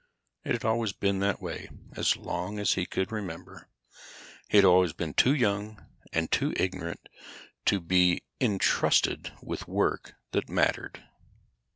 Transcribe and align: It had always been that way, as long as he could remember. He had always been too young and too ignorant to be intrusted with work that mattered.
It 0.43 0.53
had 0.53 0.65
always 0.65 0.93
been 0.93 1.19
that 1.19 1.39
way, 1.39 1.69
as 1.91 2.17
long 2.17 2.57
as 2.57 2.73
he 2.73 2.87
could 2.87 3.11
remember. 3.11 3.69
He 4.49 4.57
had 4.57 4.65
always 4.65 4.93
been 4.93 5.13
too 5.13 5.35
young 5.35 5.85
and 6.11 6.31
too 6.31 6.55
ignorant 6.57 7.07
to 7.65 7.79
be 7.79 8.23
intrusted 8.39 9.31
with 9.43 9.67
work 9.67 10.15
that 10.31 10.49
mattered. 10.49 11.03